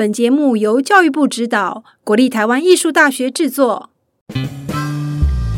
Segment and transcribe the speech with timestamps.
[0.00, 3.90] 本节目由教育部指导，国立台湾艺术大学制作。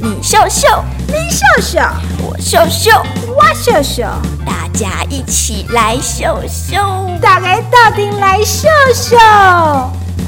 [0.01, 0.67] 你秀秀，
[1.07, 1.79] 你秀秀，
[2.27, 2.91] 我秀秀，
[3.29, 4.03] 我秀秀，
[4.45, 6.75] 大家一起来秀秀，
[7.21, 9.17] 大家到底来秀秀，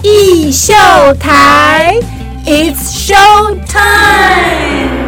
[0.04, 0.72] 艺秀
[1.18, 1.98] 台
[2.46, 5.03] ，It's show time。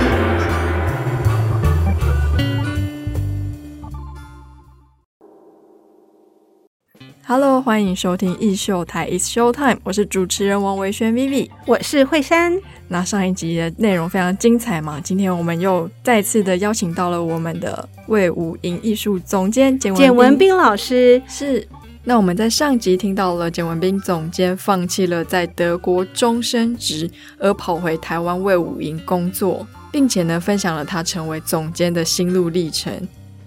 [7.28, 12.56] Hello，欢迎收听艺秀台 It's Show Time，我是主持人王维轩 Vivi，我是慧珊。
[12.86, 21.20] 那上一集的内容非常精彩嘛，今天我们又再次的邀请到了我们的魏武营艺术总监简简文斌老师。
[21.26, 21.66] 是，
[22.04, 32.92] 那我们在上集听到了简文斌总监放弃了在德国终身职，而跑回台湾魏武营工作，并且呢分享了他成为总监的心路历程。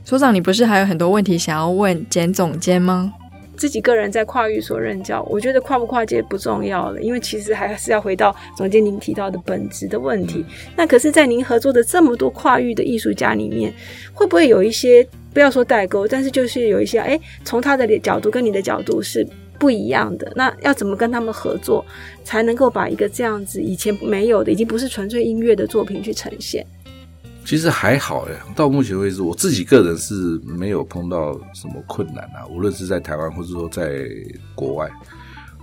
[0.03, 3.13] 所长，你不是还有很多问题想要问简总监吗？
[3.59, 10.45] 自己个人在跨域所任教，我觉得跨不跨界不重要了，因为其实还是要回到总监您提到的本质的问题。
[10.77, 13.73] 那可是，在您合作的这么多跨域的艺术家里面，
[14.13, 19.27] 会不会有一些不要说代沟，但是就是有一些，哎，从他的角度跟你的角度是
[19.59, 20.31] 不一样的。
[20.37, 21.85] 那要怎么跟他们合作，
[22.23, 26.65] 才能够把一个这样子以前没有的，已经不是纯粹音乐的作品去呈现？
[27.49, 32.45] 其实还好哎，到目前为止，我自己个人是没有碰到什么困难啊。
[32.47, 34.07] 无论是在台湾，或者说在
[34.53, 34.87] 国外，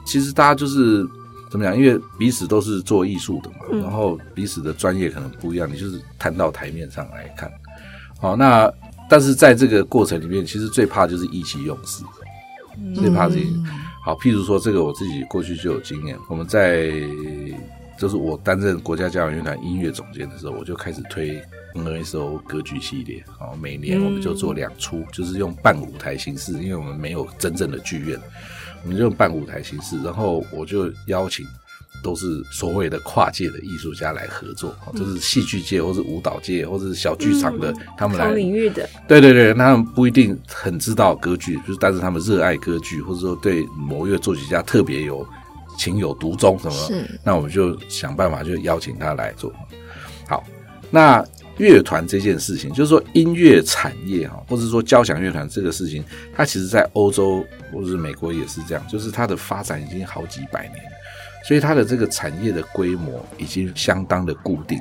[0.05, 1.07] 其实大家就是
[1.49, 1.79] 怎么讲？
[1.79, 7.49] 因为彼此都是做艺术的嘛，然后彼此的专业可能不一样，你就是摊到台面上来看。
[8.19, 8.69] 好，那
[9.09, 12.03] 但是在这个过程里面，其实最怕就是意气用事，
[12.97, 13.39] 最怕是
[14.05, 14.13] 好。
[14.17, 16.91] 譬如说，这个我自己过去就有经验，我们在
[17.99, 21.43] 就是我担任国家交响乐团音乐总监的时候，我就开始推。
[21.79, 28.19] N S O 歌剧系列，好，每年我们就做两出，就是用半舞台形式，因为我们没有真正的剧院，
[28.83, 30.03] 我们就用半舞台形式。
[30.03, 31.45] 然后我就邀请
[32.03, 45.29] 都是所谓的跨界的艺术家来合作，就是戏剧界或是舞蹈界或者是小剧场的，他们来领域的，对对对，他们不一定很知道歌剧，就是但是他们热爱歌剧，或者说对某一个作曲家特别有
[45.77, 49.53] 情有独钟什么，那我们就想办法就邀请他来做。
[50.29, 50.45] 好，
[50.91, 51.25] 那。
[51.59, 56.05] 乐团这件事情，就是说音乐产业哈，或者说交响乐团这个事情，
[56.35, 57.43] 它其实在欧洲
[57.73, 60.77] 或者是美国也是这样，就是它的发展已经好几百年，
[61.49, 64.79] 所以它的这个产业的规模已经相当的固定。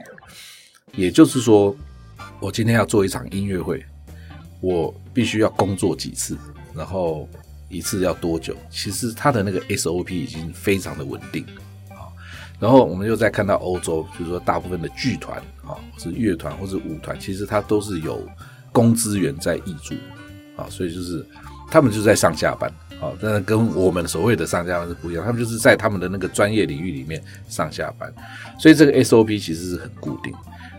[0.92, 1.74] 也就是说，
[2.42, 3.82] 我今天要做一场音乐会，
[4.60, 6.38] 我必须要工作几次，
[6.74, 7.26] 然后
[7.76, 8.56] 一次要多久？
[8.70, 11.44] 其实它的那个 SOP 已经非常的稳定
[11.90, 12.08] 啊。
[12.60, 18.26] 然后我们又再看到欧洲，就是说大部分的剧团啊，是乐团或者舞团，其实它都是有
[18.72, 19.94] 公资源在挹注
[20.56, 21.26] 啊，所以就是
[21.70, 22.72] 他们就在上下班
[23.02, 28.14] 啊，但是跟我们所谓的上下班是不一样，他们就是在他们的那个专业领域里面上下班，
[28.58, 30.34] 所以这个 SOP 其实是很固定。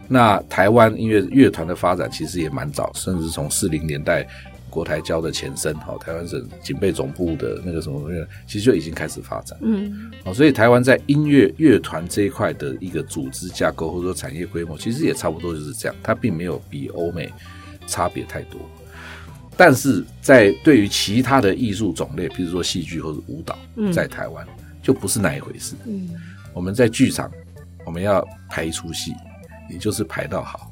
[0.08, 4.26] 那台湾音乐乐团的发展其实也蛮早，甚至从四零年代。
[4.76, 17.32] 国台交的前身，好，台湾省警备总部的那个什么东西，其实就已经开始发展，嗯，好，所以台湾在音乐乐团这一块的一个组织架构或者说产业规模，其实也差不多就是这样，它并没有比欧美
[17.86, 18.60] 差别太多。
[19.56, 23.58] 但是在对于其他的艺术种类，比如说戏剧或者舞蹈，
[23.90, 24.46] 在台湾
[24.82, 25.74] 就不是那一回事。
[25.86, 26.10] 嗯，
[26.52, 27.30] 我们在剧场，
[27.86, 29.14] 我们要排一出戏，
[29.70, 30.70] 你就是排到好，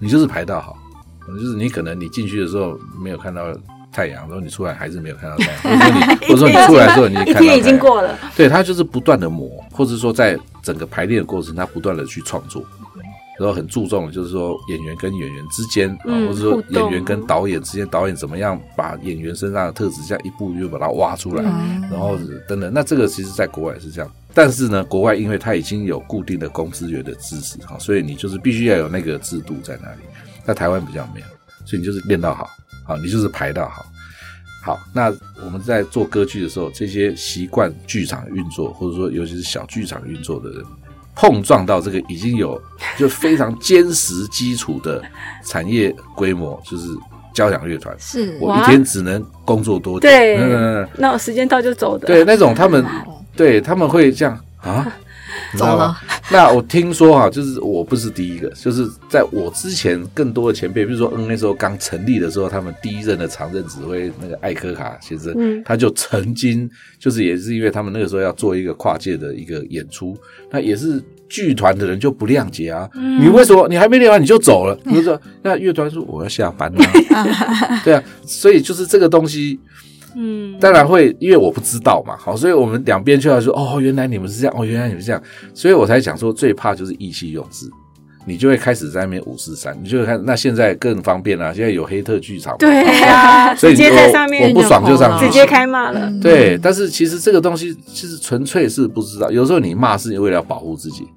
[0.00, 0.76] 你就是排到好。
[1.38, 3.52] 就是你可能你进去的时候没有看到
[3.92, 8.18] 太阳，然后你出来还是没有看到太阳，或者说你 或者说你出来的时候你看到已经过了。
[8.36, 12.62] 对它就是不断的磨，或者说在整个排练的过程，它不断的去创作，
[13.38, 21.42] 然后很注重就是说演员跟演员之间，或者说演员跟导演之间，导演怎么样把演员身上的特质这样一步一步把它挖出来，
[21.90, 22.16] 然后
[22.46, 22.70] 等等。
[22.72, 30.02] 那这个其实在国外是这样，但是呢，国外因为它已经有固定的公资源的支持哈，所以你就是必须要有那个制度在那里。
[30.50, 31.26] 在台湾比较没有，
[31.64, 32.50] 所以你就是练到好，
[32.84, 33.86] 好你就是排到好，
[34.64, 34.80] 好。
[34.92, 40.64] 那我们在做歌剧的时候，这些习惯剧场运作，或者说尤其是小剧场运作的人，
[41.14, 42.60] 碰撞到这个已经有
[42.98, 45.00] 就非常坚实基础的
[45.44, 46.88] 产业规模，就是
[47.32, 47.94] 交响乐团。
[47.96, 50.08] 是我一天只能工作多久？
[50.08, 50.36] 对，
[50.98, 52.08] 那我时间到就走的。
[52.08, 52.84] 对，那种他们
[53.36, 54.92] 对他们会这样啊。
[55.56, 55.96] 走了。
[56.30, 66.68] 那我听说哈，就是我不是第一个，就是在我之前更多的前辈，比如说 N 那时候刚成立的时候，他们第一任的常任指挥那个艾科卡先生，嗯，他就曾经
[66.98, 70.16] 就是也是因为他们那个时候要做一个跨界的一个演出，
[70.50, 74.78] 那也是剧团的人就不谅解啊，你为什么你还没练完你就走了？
[74.94, 76.84] 就说那乐团说我要下班了，
[77.84, 79.58] 对啊，所以就是这个东西。
[80.16, 85.22] 嗯，当然会，因为我不知道嘛，好，所以我们两边就要说，哦，原来你们是这样，哦，原来你们是这样，
[85.54, 87.70] 所以我才讲说，最怕就是意气用事。
[88.26, 96.12] 你就会开始在那边五四三，你就会看那现在更方便了，现在有黑特剧场，对啊， 直接在上面我不爽就上去直接开骂了。
[96.22, 101.08] 对，但是其实这个东西其实纯粹是不知道，有时候你骂是为了保护自己，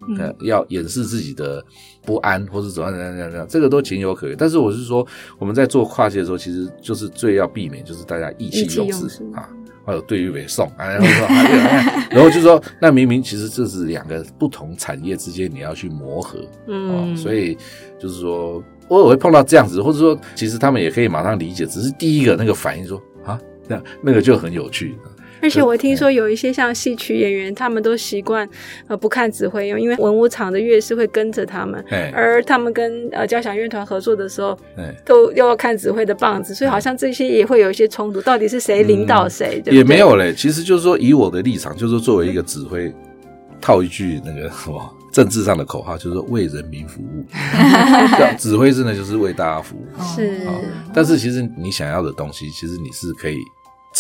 [0.42, 1.64] 要掩饰自己的
[2.06, 4.36] 不安或是怎样怎样怎样，这个都情有可原。
[4.38, 5.06] 但是我是说，
[5.38, 9.48] 我们在做跨界的时候，其实就是最要避免就是大家意气用事啊。
[9.86, 11.28] 还有对于北宋，然后说，
[12.10, 17.58] 然后就说，那明明其实这是两个不同产业之间你要去磨合，嗯，所以
[18.00, 24.96] 就是说，偶尔会碰到这样子，或者说，其实他们也可以马上理解，只是第一个那个反应说啊，那那个就很有趣。
[25.44, 28.48] 而且我听说有一些像戏曲演员，他们都习惯
[28.88, 34.58] 呃不看指挥，因为文武场的乐师会跟着他们，而他们跟呃交响乐团合作的时候，
[35.06, 39.62] 都又要看指挥的棒子，所以好像这些也会有一些冲突，到底是谁领导谁？
[39.66, 42.94] 也没有嘞，其实就是说以我的立场，就是作为一个指挥，
[43.60, 47.26] 套一句那个什么政治上的口号，就是为人民服务，
[48.40, 49.86] 指挥真的就是为大家服务。
[50.16, 50.40] 是，
[50.94, 53.36] 但是其实你想要的东西，其实你是可以。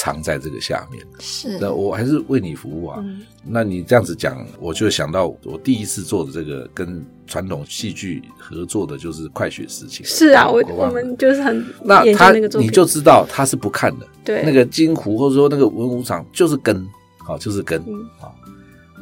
[0.03, 3.01] 藏在这个下面，是那我还是为你服务啊。
[3.41, 10.05] 那你这样子讲，我就想到我第一次做的这个跟传统戏剧合作的，就是《快雪时晴》。
[10.09, 14.05] 是啊，我我们就是很那他你就知道他是不看的。
[14.25, 16.85] 对，那个金湖或者说那个文武场就是跟，
[17.19, 17.81] 好就是跟，
[18.19, 18.35] 好。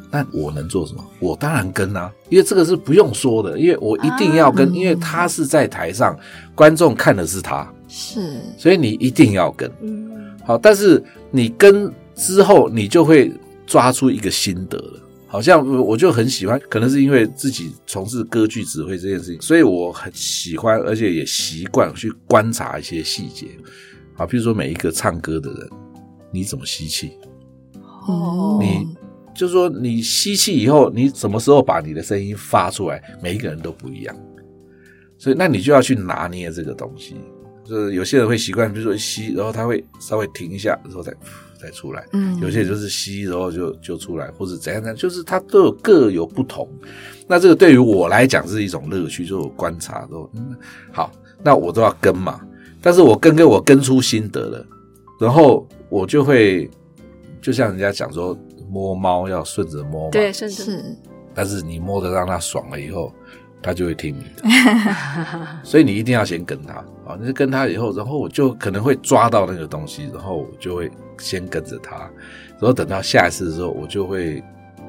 [0.08, 1.04] 那我能做什么？
[1.18, 6.16] 我当然跟啊，因为这个是不用说的，因为我一定要跟，因为他是在台上，
[6.54, 9.68] 观众看的是他，是，所以你一定要跟。
[9.80, 10.11] 嗯。
[10.44, 13.32] 好，但是你跟之后，你就会
[13.66, 15.00] 抓出一个心得了。
[15.26, 23.46] 好像我就很喜欢，可能是因为自己从事歌剧指挥这件事情，所以我很喜欢，而且也习惯去观察一些细节。
[24.14, 25.70] 好，比如说每一个唱歌的人，
[26.30, 27.12] 你怎么吸气？
[28.06, 28.86] 哦，你
[29.34, 33.02] 就是说你吸气以后，你什么时候把你的声音发出来？
[33.22, 34.14] 每一个人都不一样，
[35.16, 37.16] 所以那你就要去拿捏这个东西。
[37.64, 41.12] 就是有些人会习惯，比如说吸，然后他会稍微停一下，然后再
[41.60, 42.04] 再出来。
[42.12, 46.68] 嗯，有些人就是吸，然后就就出来，或者怎样怎样，就是他都有各有不同。
[47.28, 50.28] 那这个对于我来讲是一种乐趣，就观察都
[50.90, 51.12] 好。
[51.42, 52.40] 那我都要跟嘛，
[52.80, 54.66] 但是我跟跟我跟出心得了，
[55.20, 56.70] 然后我就会
[57.40, 58.36] 就像人家讲说
[58.68, 60.64] 摸猫要顺着摸，对，顺着。
[61.34, 63.12] 但是你摸得让它爽了以后。
[63.62, 64.48] 他就会听你的，
[65.62, 66.74] 所以你一定要先跟他
[67.06, 67.16] 啊！
[67.18, 71.96] 你是跟他以后，然后我就可能会抓到那个东西，然后我就会先跟着他，
[72.58, 74.42] 然后等到下一次的时候，我就会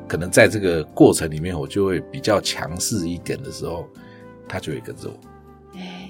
[0.07, 3.87] 可能在这个过程里面，我就会比较强势一点的时候，
[4.47, 5.15] 他就会跟着我。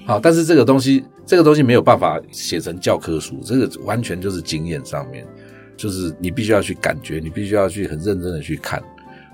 [0.06, 5.26] 好，但是这个东西，这个东西没有办法写成教科书，这个完全就是经验上面，
[5.76, 8.82] 就是你必须要去感觉，你必须要去很认真的去看。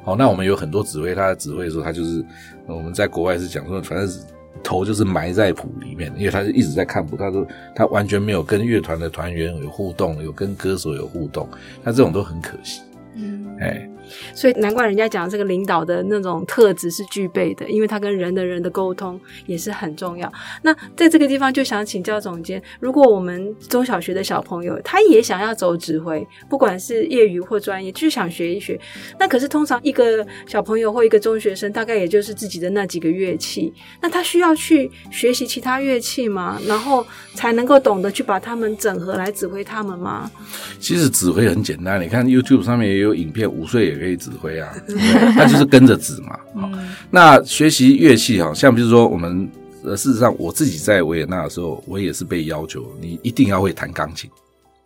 [0.02, 2.25] 好，那我们有很多指挥，他指挥的时候，他就是
[2.67, 4.20] 我们在国外是讲说，反正是
[4.62, 11.49] 头就是埋在谱里面，因为他是一直在看谱，他说他完全没有跟乐团的团员有互动，有跟歌手有互动，
[11.82, 12.82] 那这种都很可惜。
[13.14, 13.88] 嗯，哎。
[14.35, 20.33] 所以难怪人家讲这个领导的那种特质是具备的，因为他跟人的人的沟通也是很重要。
[20.62, 28.81] 那在这个地方就想请教总监，如果我们中小学的小朋友他也想要走指挥，不管是业余或专业，就是想学一学，
[29.19, 36.58] 那可是通常一个小朋友或一个中学生大概也就是自己的那几个乐器，那他需要去学习其他乐器吗？
[36.67, 40.31] 然后才能够懂得去把他们整合来指挥他们吗？
[40.79, 43.91] 其实指挥很简单，你看 YouTube 上面也有影片，五岁。
[44.00, 44.73] 可以指挥啊，
[45.35, 46.39] 他就是跟着指嘛。
[46.55, 46.71] 好，
[47.11, 49.49] 那学习乐器哈，像比如说我们
[49.85, 54.31] 呃，事实上我自己在维也纳的时候，我也是被要求你一定要会弹钢琴。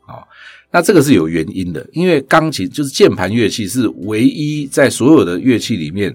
[0.07, 0.27] 好，
[0.71, 6.15] 那这个是有原因的，因为钢琴就是键盘乐器，是唯一在所有的乐器里面。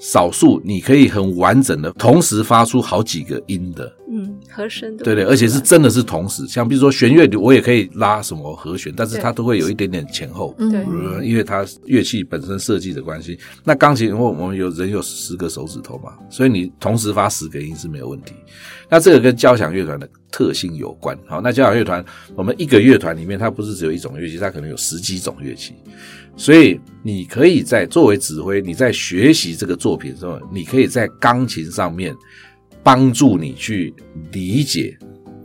[0.00, 10.84] 少数你可以很完整的同时发出好几个音的，嗯，和声的，对对，而且是真的是同时，像比如说弦乐，我也可以拉什么和弦，但是它都会有一点点前后，对，
[11.26, 13.38] 因为它乐器本身设计的关系。
[13.64, 18.34] 那钢琴，因为我们有人有十个手指头嘛，所以你同时发十个音是没有问题。
[18.90, 21.18] 那这个跟交响乐团的特性有关。
[21.26, 22.04] 好，那交响乐团，
[22.36, 25.74] 我们一个乐团里面，它不是只有一种乐器，它可能有十几种乐器。
[26.36, 32.14] 所以你可以在作为指挥，你在学习这个作品的时候，你可以在钢琴上面
[32.84, 33.92] 帮助你去
[34.30, 34.96] 理解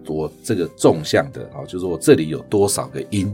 [0.05, 3.34] 我这个纵向的啊，就是我这里有多少个音，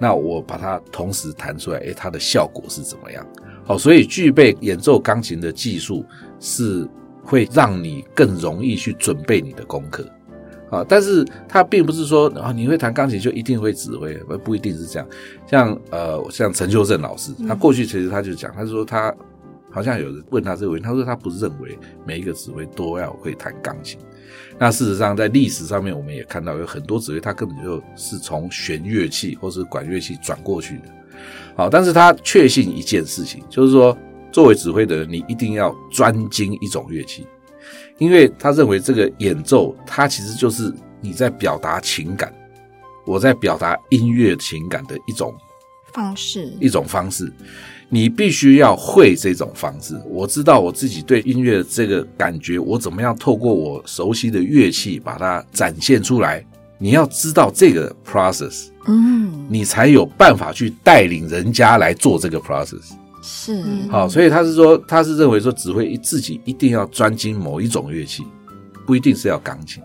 [0.00, 3.26] 那我把它同时弹出来，诶，它的效果是怎么样？
[3.64, 6.04] 好，所以具备演奏钢琴的技术
[6.40, 6.88] 是
[7.22, 10.08] 会让你更容易去准备你的功课。
[10.70, 15.08] 啊，但是他并不是说啊，你会弹钢琴就一定会指挥，不不一定是这样。
[15.48, 19.14] 像呃，像陈秋正老师，他过去其实他就讲，他说他
[19.76, 24.00] 好像有人问他这个问题，他说他不认为每一个指挥都要会弹钢琴。
[24.58, 30.84] 那事实上，在历史上面，我们也看到有很多指挥，他根本就是从弦乐器或是管乐器转过去的。
[31.54, 33.94] 好，但是他确信一件事情，就是说，
[34.32, 37.26] 作为指挥的人，你一定要专精一种乐器。
[37.98, 42.32] 因为他认为这个演奏，它其实就是你在表达情感，
[43.06, 45.34] 我在表达音乐情感的一种
[45.96, 47.32] 方式，一种方式。
[47.88, 49.94] 你必须要会这种方式。
[50.06, 56.44] 我知道我自己对音乐这个感觉，我怎么样透过我熟悉的乐器把它展现出来。
[56.78, 62.92] 你要知道这个 process，嗯，你才有办法去带领人家来做这个 process。
[63.22, 68.24] 是好，所以他是说，他是认为说，指挥自己一定要专精某一种乐器，
[68.84, 69.82] 不一定是要钢琴。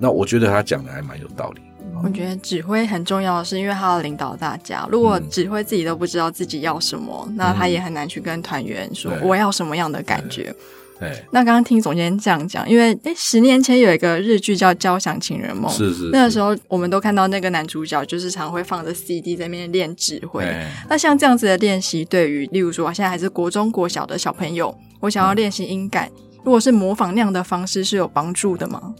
[0.00, 1.60] 那我觉得他讲的还蛮有道理。
[2.04, 4.86] 我觉得指挥很重要的是，因为他要领导大家。
[4.90, 10.54] 如果指挥自己都不知道自己要什么，那他也很难去跟团员说我要什么样的感觉。
[10.98, 20.42] 对，那刚刚听总监这样讲，因为诶十年前有一个日剧叫《交响情人梦》，是是，那个时候我们都看到那个男主角就是常会放着 CD 在那边练指挥。
[20.88, 26.10] 那像这样子的练习，对于例如说现在还是国中国小的小朋友，我想要练习音感，
[26.42, 28.94] 如果是模仿那样的方式，是有帮助的吗？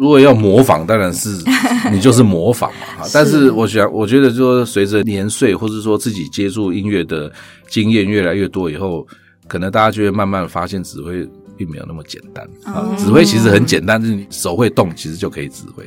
[0.00, 1.28] 如果要模仿，当然是
[1.92, 3.06] 你就是模仿嘛。
[3.12, 7.30] 但是我想，我觉得说随着年岁，或者说自己接触音乐的
[7.68, 9.06] 经验越来越多以后，
[9.46, 11.28] 可能大家就会慢慢发现指挥。
[11.60, 12.96] 并没有那么简单啊！
[12.96, 15.84] 指挥其实很简单，就是你手会动，其实就可以指挥。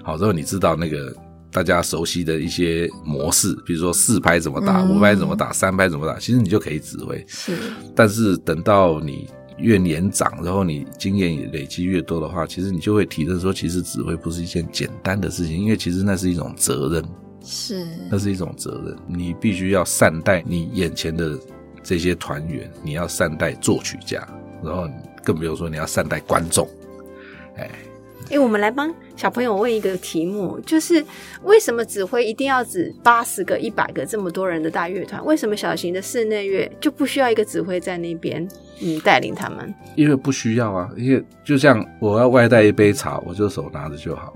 [0.00, 1.12] 好，之后你知道那个
[1.50, 7.20] 大家熟悉的一些模式，比如说四拍怎么打，五拍怎么打，三拍怎么打，其实你就可以指挥。
[7.26, 7.52] 是，
[7.96, 17.04] 但是等到你越年长，然后你经验累积越多的话，其实你就会体认说，其实指挥不是一件简单的事情，因为其实那是一种责任。
[17.42, 21.38] 是，那是一种责任，你必须要善待你眼前的
[21.82, 24.26] 这些团员，你要善待作曲家，
[24.62, 24.88] 然后。
[25.24, 26.66] 更不用说你要善待观众，
[27.56, 27.70] 哎，
[28.30, 31.02] 哎，我们来帮小朋友问一个题目，就是
[31.44, 35.24] 为什么指挥一定要指八十个、一百个这么多人的大乐团？
[35.24, 38.46] 为什么小型的室内乐就不需要一个指挥在那边
[38.82, 39.74] 嗯带领他们？
[39.96, 44.34] 因为不需要啊，因为就像我要外带一杯茶，我就手拿着就好，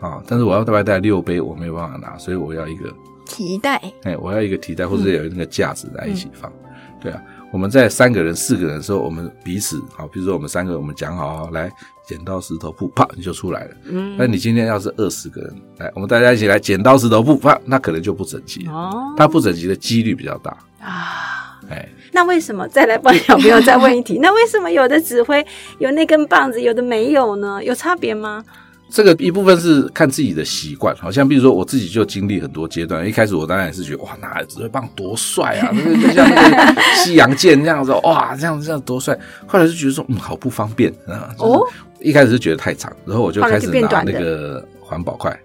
[0.00, 2.92] 啊，但是我要外带六杯，我没有办法拿，所以我要一个
[3.24, 6.52] 提袋，哎，我要一个提袋，或者有那个架子来一起放，
[7.00, 7.22] 对啊。
[7.52, 11.72] 我们在三个人、四个人的时候，我们彼此好，比如说我们三个，我们讲好来
[12.06, 13.70] 剪刀石头布，啪你就出来了。
[13.90, 19.12] 嗯，那你今天要是二十个人，来，我们大家一起来剪刀石头布，啪，那可能就不整齐哦。
[19.16, 21.58] 它不整齐的几率比较大啊。
[21.68, 24.20] 哎，那为什么再来帮小朋友再问一题？
[24.22, 25.44] 那为什么有的指挥
[25.78, 27.60] 有那根棒子，有的没有呢？
[27.64, 28.44] 有差别吗？
[28.88, 33.06] 这个一部分是看自己的习惯，好像比如说我自己就经历很多阶段。
[33.06, 39.18] 一开始我当然也是觉得哇，拿指挥棒多帅啊，那 个就像那个西洋剑那样子，哇，这样这样多帅。
[39.46, 41.34] 后来就觉得说，嗯，好不方便啊。
[41.38, 41.60] 哦，
[42.00, 45.36] 一开始是觉得太长，然后我就开始拿那个环保筷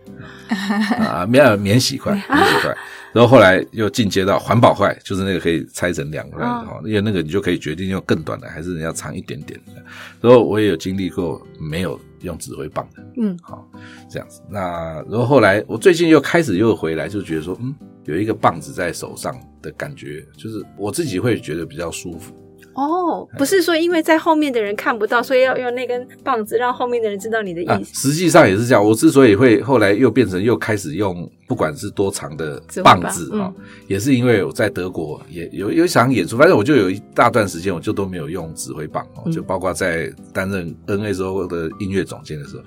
[0.99, 2.75] 啊，免免洗筷， 免洗筷。
[3.11, 9.73] 然后后来又进阶到环保筷，就是那个可以拆成两块的因为那个你就可以决定用更短的，还是要长一点点的。
[10.21, 11.99] 然后我也有经历过没有。
[12.23, 13.67] 用指挥棒的，嗯，好，
[14.09, 14.41] 这样子。
[14.49, 17.73] 那然后后来，我最近又开始又回来，就觉得说，嗯，
[18.05, 22.33] 有一个棒子在手上的感觉，就是我自己会觉得比较舒服。
[22.73, 28.09] 哦，不是说因为在后面的人看不到，所以要用那根棒子让后面的人知道你的意思。
[28.09, 28.83] 实际上也是这样。
[28.83, 31.29] 我之所以会后来又变成又开始用。
[31.51, 33.51] 不管是多长的棒子啊，
[33.85, 42.63] 也是因为我在德国也有有一场演出，反正我就有一大段时间我就都没有用指挥棒哦，就包括在担任 N 时候的音乐总监的时候，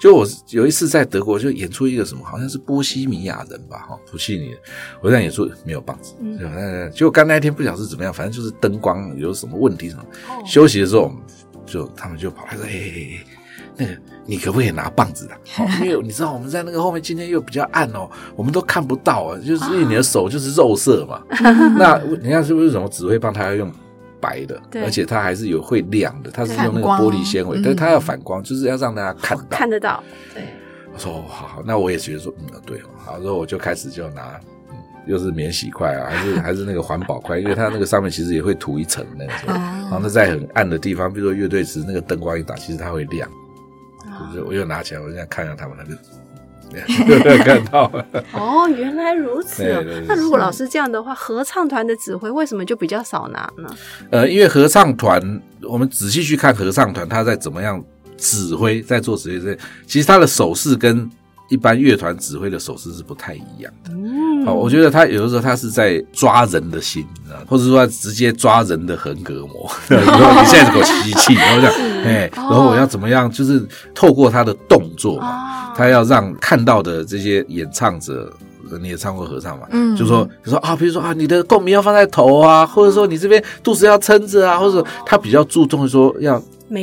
[0.00, 4.54] 就我有一次在德国就演出一个什么，好像是波西米亚人吧，哈，普契尼，
[5.02, 10.04] 我在演出没有棒子，嗯，结果刚那一天不晓得是怎么样，反正就是灯光有什么问题什么，
[10.46, 11.12] 休息的时候
[11.66, 13.37] 就他们就跑来说，嘿嘿嘿。
[13.78, 13.92] 那个，
[14.26, 15.34] 你可不可以拿棒子的？
[15.82, 19.38] 因为你知道我们在那个后面，今天又比较暗哦，我们都看不到啊。
[19.38, 21.22] 就是因为你的手就是肉色嘛。
[21.78, 23.32] 那你看是不是什么指挥棒？
[23.32, 23.72] 它要用
[24.20, 29.44] 白的，而且它还是有会亮的，它是用那个玻璃纤维，但是它要反光，就是要让大家看到。
[29.48, 30.02] 看得到。
[30.34, 30.42] 对。
[30.92, 34.40] 我说好好，那我也觉得说，嗯，对，好，然后我就开始就拿，
[35.06, 43.30] 又是免洗筷啊，还是 还是那个环保筷，因为它那个上面其实也会涂一层那个，然后它在很暗的地方，比如说乐队池那个灯光一打，其实它会亮。
[44.20, 45.96] 我就我又拿起来，我现在看一下他们那个，
[47.44, 47.90] 看到
[48.32, 49.64] 哦，原来如此。
[50.06, 53.74] 那如果老师这样的话，合唱团的指挥为什么就比较少拿呢？
[54.10, 57.82] 呃，因为合唱团，我们仔细去看合唱团，他在怎么样
[58.16, 61.10] 指挥在做指挥，其实他的手势跟
[61.48, 63.90] 一般乐团指挥的手势是不太一样的。
[64.44, 67.06] 好，我觉得他有的时候他是在抓人的心，
[67.46, 69.70] 或者说直接抓人的横膈膜。
[69.90, 73.30] 你现在给我吸气，然后这样，哎，然后我要怎么样？
[73.30, 78.32] 就是透过他的动作嘛，他要让看到的这些演唱者。
[78.82, 79.66] 你也唱过合唱嘛？
[79.70, 86.34] 嗯，就说就说啊，比如说啊，你的共鸣要放在头啊，或者说你这边肚子要撑着啊，或者他比较注重说要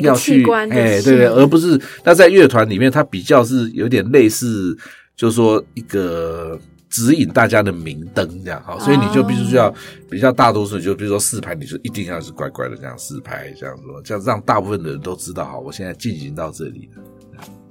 [0.01, 4.75] 要去哎，对对，而不是那在乐团里面，他比较是有点类似，
[5.15, 6.57] 就是说一个
[6.95, 9.69] 指引大家的明灯这样好，所以你就必须需要
[10.09, 17.03] 比较大多数就比如说四拍，你就一定要是乖乖的这样四拍这样说，这样让大部分的人都知道好，我现在进行到这里了。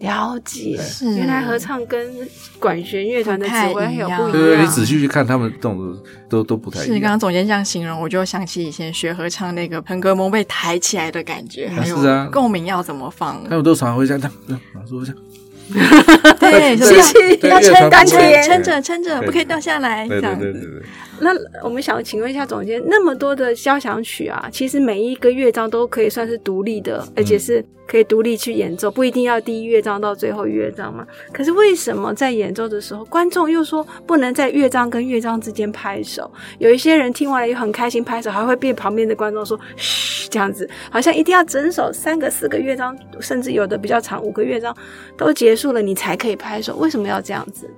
[0.01, 0.79] 了解，
[1.17, 2.15] 原来合唱跟
[2.59, 4.33] 管弦乐团的指挥有不一样。
[4.33, 6.95] 对对，你仔细去看，他们动作都都不太一样。
[6.95, 11.97] 是刚刚总监这样形容，我就想起以前学合唱那个横膈膜被抬起来的感觉，还有
[12.31, 13.43] 共鸣要怎么放。
[13.45, 15.23] 他们都常常会这样， 这样说这样。
[16.39, 20.07] 对，谢谢要撑要撑，撑着撑着，不可以掉下来。
[20.07, 20.83] 对对对对对。
[21.21, 21.31] 那
[21.63, 31.07] 我们想请问一下总监，那么多的交响曲啊，其实每一个乐章都可以算是独立的，而且是可以独立去演奏，不一定要第一乐章到最后乐章嘛。
[31.33, 36.31] 可是为什么在演奏的时候，观众又说不能在乐章跟乐章之间拍手？
[36.59, 44.77] 有一些人听完了又很开心拍手，还会被旁边的观众说嘘，这样子，好像一定要整首三个、四个乐章，甚至有的比较长五个乐章
[45.17, 46.77] 都结束了，你才可以拍手。
[46.77, 47.69] 为什么要这样子？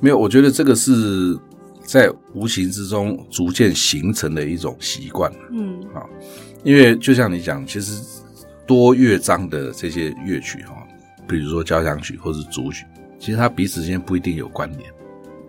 [0.00, 1.38] 没有，我觉得这个是。
[1.86, 6.02] 在无形之中逐渐形成的一种习惯，嗯，啊，
[6.64, 8.02] 因为就像你讲，其实
[8.66, 10.76] 多乐章的这些乐曲哈，
[11.28, 12.84] 比如说交响曲或是组曲，
[13.18, 14.90] 其实它彼此之间不一定有关联。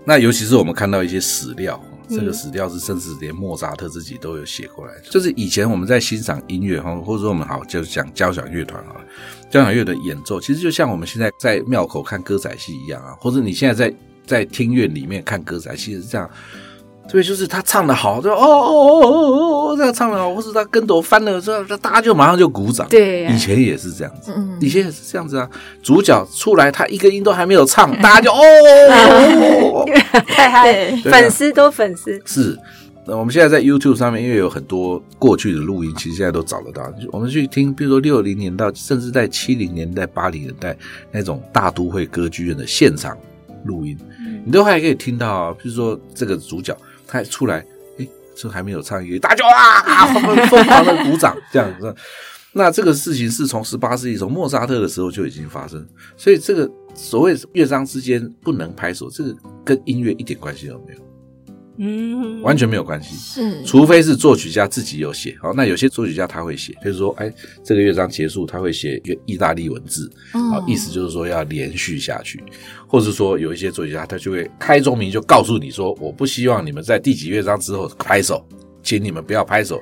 [0.05, 8.95] 那尤其是我们看到一些史料，这个史料是甚至连莫扎特自己都有写过来，就是以前我们在欣赏音乐哈，或者说我们好就讲交响乐团啊，
[9.49, 13.95] 交响乐的演奏，其实就像我们现在在庙口看歌仔戏一样啊，或者你现在在。
[14.27, 16.29] 在听院里面看歌仔戏是这样，
[17.09, 22.85] 对，就是他唱的好，就哦哦哦哦哦这样唱的好，或是他跟斗翻了，这大家就马上就鼓掌。
[22.89, 25.49] 对，以前也是这样子，以前也是这样子啊。
[25.81, 29.85] 主角出来，他一个音都还没有唱，大家就哦，
[30.27, 32.59] 太嗨，粉丝都粉丝是。
[33.05, 36.83] 那我们现在在 YouTube 上面，因为有很多过去的录音，其实现在都找得到。
[37.13, 40.75] 我们去听，比如说六零年代，甚至在七零年代、八零年代
[41.09, 43.17] 那种大都会歌剧院的现场。
[43.63, 43.97] 录音，
[44.45, 47.65] 你都还可以听到，比如说这个主角他出来，
[47.97, 50.07] 哎，这还没有唱一大家啊，
[50.49, 51.95] 疯狂的鼓掌这样子。
[52.53, 60.99] 那这个事情是从十八世纪从莫扎特的时候就已经发生，所以这个所谓乐章之间不能拍手，这个跟音乐一点关系都没有。
[61.79, 65.37] 嗯，完全没有关系，是，除非是作曲家自己有写。
[65.39, 67.31] 好，那有些作曲家他会写，就是说，哎，
[67.63, 72.43] 这个乐章结束，他会写一个意大利文字，好，意思就是说要连续下去，
[72.87, 78.43] 或者说有一些作曲家他就会开宗明就告诉你说，我不希望你们在第几乐章之后拍手，
[78.81, 79.81] 请你们不要拍手，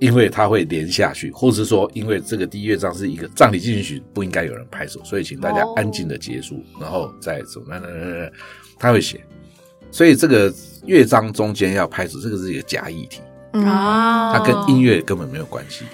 [0.00, 8.30] 因为他会连下去，或者是说，因为这个第一乐章是一个葬礼进行曲，不应该有人拍手，所以请大家安静的结束，然后再走，那那那那，
[8.78, 9.20] 他会写。
[9.90, 10.52] 所以这个
[10.84, 13.20] 乐章中间要拍手，这个是一个假议题
[13.52, 15.84] 啊，它跟音乐根本没有关系。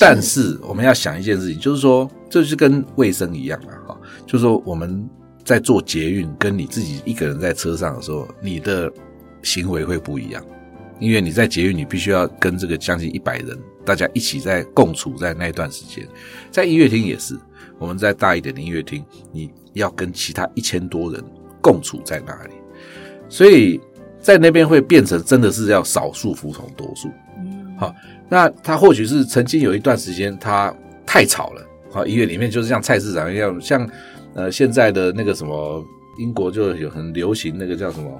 [0.00, 5.08] 但是我们要想一件事情，就是说，这是跟卫生一样了，哈，就是说我们
[5.44, 8.92] 在做捷运，跟你自己一个人在车上的时候，你的
[9.42, 10.44] 行为会不一样，
[11.00, 16.06] 因为你在捷运，你必须要跟这个将近一百人，大家一起在共处在那一段时间，
[16.50, 17.36] 在音乐厅也是，
[17.78, 21.22] 我们在大一点的音乐厅，你要跟其他一千多人
[21.60, 22.54] 共处在那里。
[23.28, 23.80] 所以
[24.20, 27.10] 在那边会变成真的是要少数服从多数，
[27.78, 27.92] 好，
[28.28, 30.72] 那他或许是曾经有一段时间他
[31.04, 33.90] 太吵了，好，音乐里面就是像菜市场一样，像
[34.34, 35.84] 呃现在的那个什么
[36.18, 38.10] 英国就有很流行那个叫什么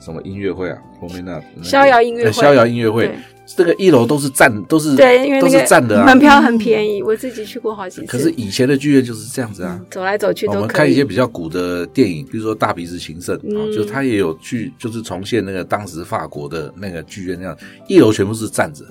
[0.00, 3.10] 什么音乐会啊，后面那逍遥音乐会，逍遥音乐会。
[3.56, 8.06] 这个一楼都是站，都是对，因为都是站的，门票很便宜，我自己去过好几次。
[8.06, 10.46] 可是以前的剧院就是这样子啊，走来走去。
[10.48, 13.34] 我们看一些比较古的电影，比如说《大鼻子情圣》，
[13.74, 17.56] 就他也有去，就是重现那个当时法国的那个剧院那样，
[17.88, 18.84] 一楼全部是站着，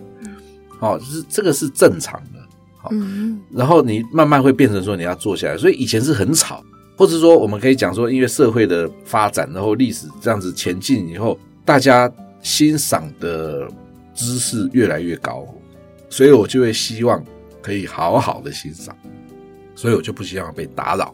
[0.80, 2.40] 哦，就是这个是正常的，
[2.88, 2.95] 好，
[3.52, 6.63] 然后你慢慢会变成说你要坐下来，所以以前是很吵，
[6.95, 13.67] 或者说我们可以讲说，因为社会的发展，然后历史这样子前进以后，大家欣赏的。
[14.19, 15.47] 知识越来越高，
[16.10, 17.23] 所以我就会希望
[17.62, 18.97] 可以好好的欣赏，
[19.76, 21.13] 所以我就不希望被打扰。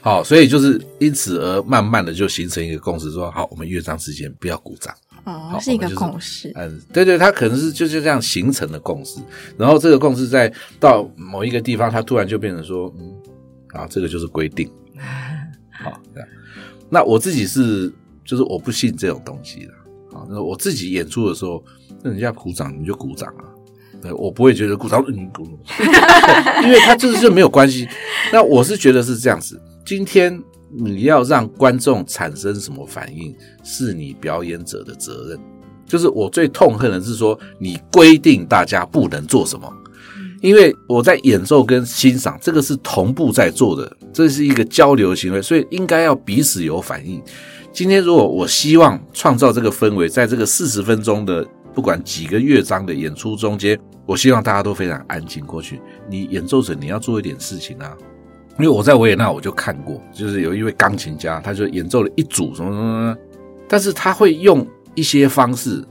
[0.00, 4.94] 好，所以就是因此而慢慢的就形成一个共识，说好，我们乐章之间不要鼓掌。
[5.24, 6.52] 哦，是一个共识。
[6.54, 9.20] 嗯，对对，它可能是就是这样形成的共识。
[9.56, 13.12] 然后这个共识在到某一个地方，它突然就变成说，嗯，
[13.68, 14.70] 啊，这个就是规定。
[15.70, 16.00] 好，
[16.88, 17.92] 那我自己是，
[18.24, 19.72] 就是我不信这种东西的。
[20.16, 21.62] 啊，那我自己演出的时候，
[22.02, 23.44] 那人家鼓掌你就鼓掌啊，
[24.16, 25.44] 我不会觉得鼓掌你鼓，
[26.64, 27.88] 因为他就是没有关系。
[28.32, 35.38] 那我是觉得是这样子，今天你要让观众产生什么反应，是你表演者的责任。
[35.86, 39.72] 就是我最痛恨的是说，你规定大家不能做什么，
[40.40, 47.20] 因为我在演奏跟欣赏这个是同步在做的，这是一个交流行为，所以应该要彼此有反应。
[47.72, 55.80] 今天如果我希望创造这个氛围，在这个四十分钟的不管几个乐章的演出中间，我希望大家都非常安静过去。
[56.08, 57.96] 你演奏者你要做一点事情啊，
[58.60, 63.16] 因为我在维也纳我就看过，就是有一位钢琴家，他就演奏了一组什么什么，
[63.66, 65.84] 但是他会用一些方式，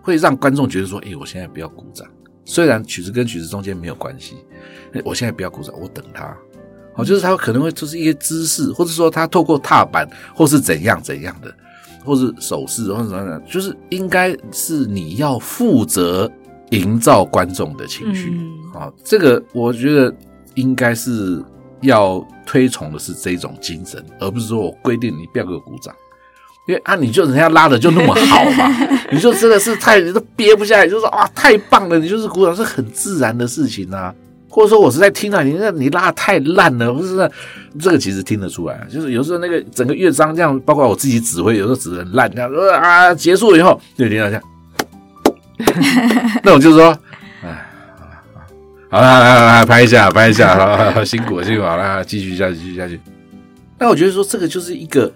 [0.00, 2.06] 会让观众觉得说，哎，我现在不要鼓掌，
[2.44, 4.36] 虽然曲子跟曲子中间没有关系，
[5.04, 6.36] 我现在不要鼓掌，我等他。
[6.96, 11.52] 哦，就是他可能会就是一些姿势，或者说他透过踏板，或是怎样怎样的，
[12.04, 16.30] 或是手势，或者怎样，就是应该是你要负责
[16.70, 18.30] 营造观众的情绪
[18.72, 18.92] 啊。
[19.02, 20.14] 这个我觉得
[20.54, 21.42] 应该是
[21.84, 25.94] 要推崇的是这种精神，而不是说我规定你不要给我鼓掌，
[26.66, 28.70] 因为啊，你就人家拉的就那么好嘛，
[29.10, 34.14] 你就真的是太你都憋不下来，就是啊，太棒了，你就是鼓掌是很自然的事情啊。
[34.48, 37.28] 或者说，我是在听到你那，你拉的太烂了，不是？
[37.80, 44.42] 这个其实听得出来，就是有时候那个整个乐章这样，包括我自己指挥，有时候指的很烂，这样说啊，结束以后就听到这样，
[46.44, 46.98] 那我就说，哎，
[48.94, 50.54] 好啦，好了，好了，拍一下，拍一下，
[50.94, 53.00] 好，辛苦，辛苦，好啦，继续下去，继续下去。
[53.76, 55.12] 那我觉得说，这个就是一个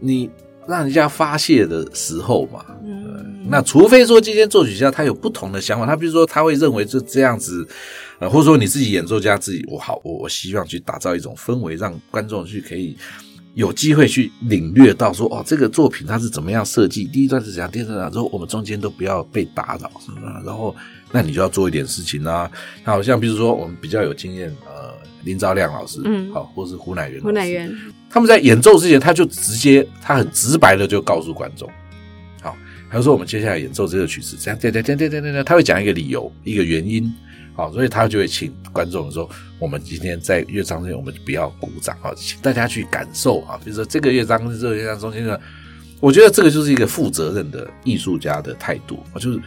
[0.00, 0.28] 你
[0.66, 2.64] 让人家发泄的时候嘛。
[2.84, 7.64] 嗯，那除非说今天作曲家他有不同的想法，他比如说他会认为就这样子。
[8.18, 12.96] 或者说你自己演奏家自己，我好，我我希望去打造一种氛围，让观众去可以
[13.54, 20.40] 有机会去领略到说，哦，这个作品它是怎么样设计，第一段是怎样，第二段怎样，之后我们中间都不要被打扰，是吧？
[20.44, 20.74] 然后
[21.12, 22.50] 那你就要做一点事情啊，
[22.82, 24.94] 好像比如说我们比较有经验，呃，
[25.24, 27.72] 林兆亮老师，嗯，好，或是胡乃元，胡乃元，
[28.10, 31.70] 他们在演奏之前，他就直接，他很直白的就告诉观众，
[32.40, 32.56] 好，
[32.90, 37.12] 他说我们接下来演奏这个曲子，这样，这样，这样，这样，这样，他会讲一个理由，一个原因。
[37.54, 39.28] 好，所以他就会请观众说
[39.60, 43.60] ：“我们今天在乐章中间，我们不要鼓掌啊，请大家去感受啊。
[43.62, 45.38] 比如说这个乐章跟这个乐章中间的，
[46.00, 49.38] 我觉得这个就是一个负责任的艺术家的态度啊，就是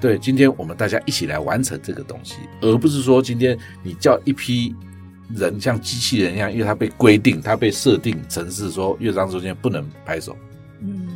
[0.00, 4.74] 对今天我们大家一起来完成这个东西，而不是说今天你叫一批
[5.34, 10.36] 人像机器人一样，因为它被规定，它被设定成是说乐章中间不能拍手。
[10.80, 11.08] 嗯，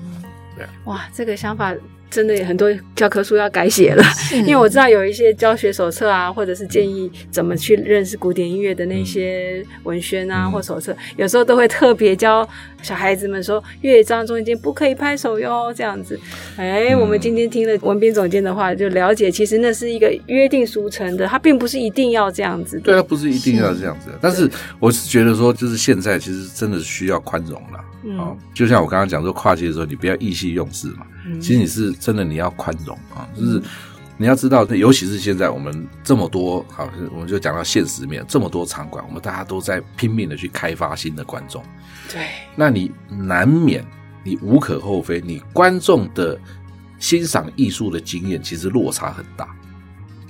[0.57, 1.75] 对，哇，这个想法。
[2.11, 4.03] 真的很多教科书要改写了，
[4.45, 12.47] 因为我知道有一些教学手册啊，或者是建议怎么去认识古典音乐的那些文宣啊或手册，有时候都会特别教
[12.83, 16.19] 小孩子们说乐章中间不可以拍手哟，这样子。
[16.57, 22.81] 哎，我们今天听了文斌总监的话，就了解其实那是一个约定俗成的，它并不是一定要这样子。
[22.81, 24.11] 对，它不是一定要这样子。
[24.21, 27.79] 但是我是觉得说，就是现在其实真的需要宽容了。
[28.19, 31.07] 啊，就像我刚刚讲说跨界的时候，你不要意气用事嘛。
[31.39, 33.63] 其实你是真的，你要宽容啊，就是
[34.17, 41.63] 你要知道，尤其是现在我们这么多，好，我们就讲到现实面，这么多场馆，我们大家都在拼命的去开发新的观众。
[42.13, 43.85] 对，那你难免，
[44.25, 46.39] 你无可厚非，你观众的
[46.99, 49.49] 欣赏艺术的经验其实落差很大，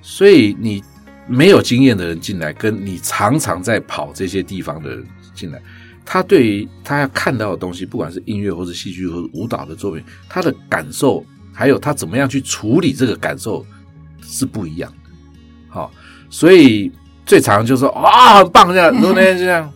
[0.03, 0.83] 所以你
[1.27, 5.61] 没有经验的人进来，跟你常常在跑这些地方的人进来。
[6.05, 13.65] 他对于他要看到的东西，不管是音乐或者戏剧或者舞蹈的作品，他的感受还有他怎么样去处理这个感受
[14.23, 15.11] 是不一样的。
[15.69, 15.91] 好，
[16.29, 16.91] 所以
[17.25, 19.73] 最常就是说啊，很棒这样，如果那天这样，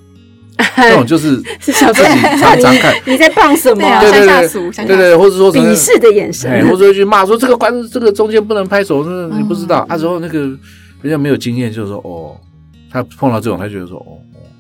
[0.77, 4.01] 这种就是是小自己常常看你在棒什么？
[4.01, 9.87] 对对对，对对，或者说鄙视的眼神，或者去骂说这个关这个中间不能拍手，你不知道。
[9.89, 10.41] 啊，之后那个
[11.03, 12.41] 人家没有经验，就是说哦，
[12.91, 14.19] 他碰到这种，他觉得说哦。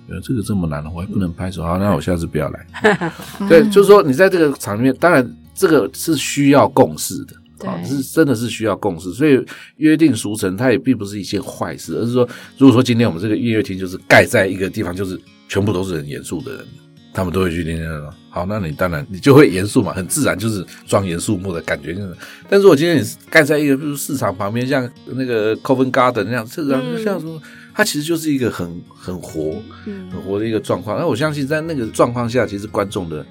[0.08, 2.66] 呃，这个这么难，我还不能拍手，好，那我下次不要来。
[3.48, 9.42] 对，就是说，你在这个场面，当然这个是需要共识的，啊，是真的是需要共识，所以
[9.76, 16.66] 约定俗成，它也并不是一件坏事，而是说，如果说今天我们这个音乐厅就是盖在一个地方，就是全部都是很严肃的人，
[17.14, 18.10] 他们都会去听听。
[18.28, 21.94] 好，那你当然你就会严肃嘛，很自然就是庄严肃穆的感觉。
[21.94, 22.14] 就是，
[22.48, 27.40] 但是我今天你盖在一个比如市场旁边，像那个 Covent Garden 那样，这个像什么？
[27.74, 30.96] 它其实就是一个很很活、很活的一个状况。
[30.96, 33.26] 那我相信，在那个状况下，其实观众的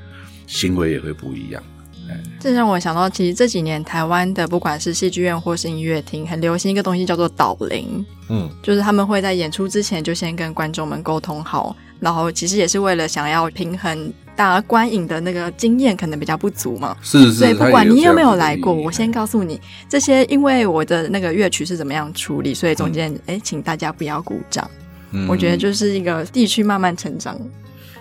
[0.46, 1.64] 行为也会不一样。
[2.40, 8.06] 这让我想到，其实这几年台湾的不管是戏剧院或是音乐厅，很流行一个东西叫做导聆。
[8.30, 16.96] 嗯，就是他们会在演出之前就先跟观众们沟通好，然后其实也是为了想要平衡大家观影的那个经验可能比较不足嘛。
[17.02, 17.34] 是是。
[17.34, 24.70] 所以不管你有没有来过，我先告诉你这些，因为我的那个乐曲是怎么样处理，所以总监哎，请大家不要鼓掌。
[25.28, 27.38] 我觉得就是一个地区慢慢成长。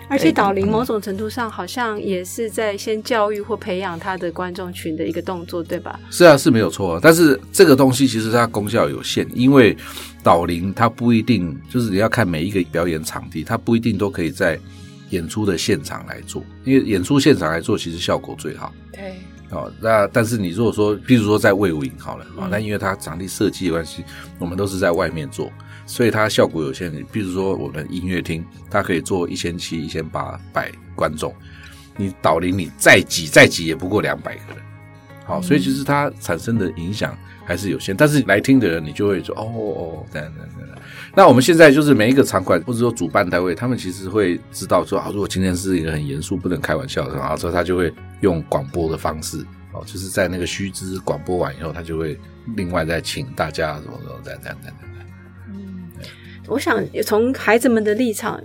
[0.09, 5.99] 而且导聆某种程度上好像也是在先教育或培养他的观众群的一个动作，对吧？
[6.11, 6.99] 是啊，是没有错。
[7.01, 9.75] 但是这个东西其实它功效有限，因为
[10.21, 14.59] 导聆它不一定就是你要看每一个表演场地，它不一定都可以在
[15.09, 18.73] 演出的现场来做，因为演出现场来做其实效果最好。
[18.91, 19.15] 对。
[19.49, 24.03] 哦，那但是你如果说，譬如说在魏武营好了啊，那因为它场地设计的关系，
[24.39, 25.51] 我们都是在外面做。
[25.85, 31.33] 所以它效果有限，比如说我们音乐厅，它可以做一千七、一千八百观众，
[31.97, 34.63] 你导林你再挤再挤也不过两百个人，
[35.25, 37.95] 好，所以其实它产生的影响还是有限。
[37.95, 40.81] 但是来听的人，你就会说哦哦，等等等等。
[41.15, 52.19] 那我们现在就是每一个场馆或者说主办单位，他们其实会知道说啊，如果今天是一个很严肃、不能开玩笑的，然后之后他就会用广播的方式，哦，就是在那个须知广播完以后，他就会
[52.55, 54.89] 另外再请大家什么什么等等等等。
[56.47, 58.41] 我想从孩子们的立场，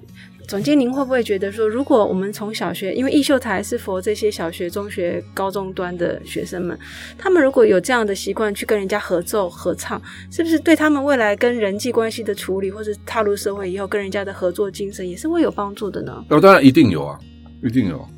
[0.47, 6.79] 总监，您会不会觉得说，如果我们从小学，因为艺秀台是佛这些小学、中学、高中端的学生们，
[7.19, 16.25] 他们如果有这样的习惯去跟人家合奏、合唱，是不是对他们未来跟人际关系的处理，或者踏入社会以后跟人家的合作精神，也是会有帮助的呢？
[16.31, 17.19] 哦，当然一定有啊，
[17.63, 18.09] 一定有。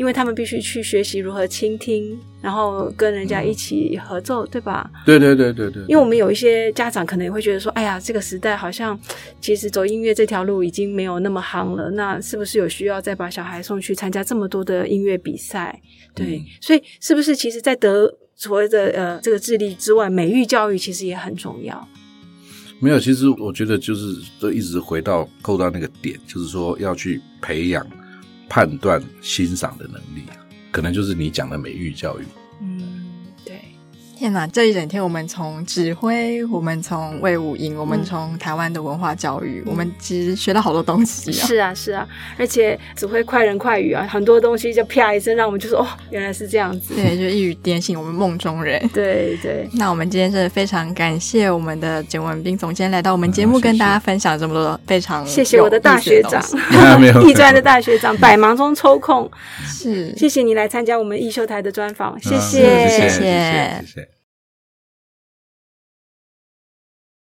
[0.00, 4.90] 因为他们必须去学习如何倾听，然后跟人家一起合奏，对吧？
[5.04, 5.82] 对对对对对。
[5.82, 8.98] 因为我们有一些家长可能也会觉得说：“哎呀，这个时代好像
[9.42, 15.78] 其实走音乐这条路已经没有那么夯了，那是不是有需要再把小孩送去参加这么多的音乐比赛？”
[16.16, 21.86] 对，所以是不是其实，在德所谓的呃这个智力之外，美育教育其实也很重要？
[22.80, 27.86] 没有，其实我觉得就是都一直回到扣到那个点，就是说要去培养。
[28.50, 30.24] 判断、欣赏的能力，
[30.72, 32.24] 可能就是你讲的美育教育。
[34.20, 34.46] 天哪！
[34.48, 41.32] 这一整天，我们从指挥，我们从魏武营，我们从台湾的文化教育，我们其实学到好多东西。
[41.32, 42.06] 是啊，是啊，
[42.36, 46.94] 而且指挥快人快语啊，很多东西就啪一声，让我们就说哦，原来是这样子。
[46.94, 48.78] 对，就一语点醒我们梦中人。
[48.92, 49.66] 对对。
[49.72, 56.44] 那我们今天真的非常感谢我们的简文斌总监来到我们节目，跟大家分享这么多非常谢谢我的大学长，
[57.26, 59.30] 艺专 的大学长，百忙中抽空。
[59.64, 64.09] 是，谢谢你来参加我们艺秀台的专访，谢谢，谢谢，谢谢。